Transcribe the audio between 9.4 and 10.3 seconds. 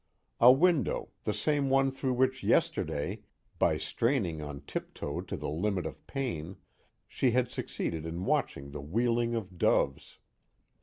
doves.